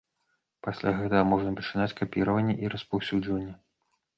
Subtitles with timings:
[0.67, 3.53] Пасля гэтага можна пачынаць капіраванне і распаўсюджванне.